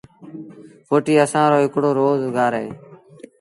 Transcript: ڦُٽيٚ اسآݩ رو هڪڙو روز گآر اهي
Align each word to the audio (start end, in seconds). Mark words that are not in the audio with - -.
ڦُٽيٚ 0.89 1.21
اسآݩ 1.25 1.49
رو 1.51 1.57
هڪڙو 1.65 1.89
روز 1.99 2.19
گآر 2.35 2.53
اهي 2.59 2.69